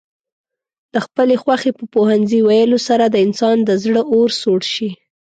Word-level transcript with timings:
د 0.93 0.95
خپلې 1.05 1.35
خوښې 1.43 1.71
په 1.77 1.83
پوهنځي 1.93 2.39
ويلو 2.43 2.79
سره 2.87 3.05
د 3.09 3.15
انسان 3.25 3.57
د 3.63 3.69
زړه 3.83 4.01
اور 4.13 4.29
سوړ 4.41 4.61
شي. 4.73 4.89